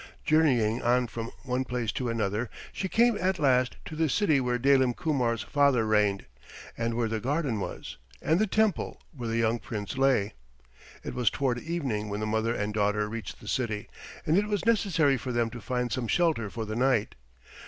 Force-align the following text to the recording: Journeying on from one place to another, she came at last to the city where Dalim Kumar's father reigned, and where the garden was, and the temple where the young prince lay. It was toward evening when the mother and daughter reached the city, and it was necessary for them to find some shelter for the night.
Journeying 0.25 0.81
on 0.81 1.05
from 1.05 1.29
one 1.43 1.63
place 1.63 1.91
to 1.91 2.09
another, 2.09 2.49
she 2.73 2.89
came 2.89 3.15
at 3.19 3.37
last 3.37 3.77
to 3.85 3.95
the 3.95 4.09
city 4.09 4.41
where 4.41 4.57
Dalim 4.57 4.95
Kumar's 4.95 5.43
father 5.43 5.85
reigned, 5.85 6.25
and 6.75 6.95
where 6.95 7.07
the 7.07 7.19
garden 7.19 7.59
was, 7.59 7.97
and 8.19 8.39
the 8.39 8.47
temple 8.47 8.99
where 9.15 9.29
the 9.29 9.37
young 9.37 9.59
prince 9.59 9.99
lay. 9.99 10.33
It 11.03 11.13
was 11.13 11.29
toward 11.29 11.59
evening 11.59 12.09
when 12.09 12.19
the 12.19 12.25
mother 12.25 12.55
and 12.55 12.73
daughter 12.73 13.07
reached 13.07 13.39
the 13.41 13.47
city, 13.47 13.89
and 14.25 14.35
it 14.39 14.47
was 14.47 14.65
necessary 14.65 15.17
for 15.17 15.31
them 15.31 15.51
to 15.51 15.61
find 15.61 15.91
some 15.91 16.07
shelter 16.07 16.49
for 16.49 16.65
the 16.65 16.75
night. 16.75 17.13